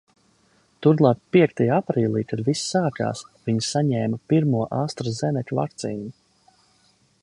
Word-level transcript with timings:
Turklāt 0.85 1.19
piektajā 1.35 1.75
aprīlī, 1.81 2.23
kad 2.33 2.43
viss 2.49 2.65
sākās, 2.75 3.23
viņa 3.51 3.67
saņēma 3.69 4.21
pirmo 4.33 4.67
Astra 4.83 5.17
Zenek 5.23 5.59
vakcīnu. 5.61 6.13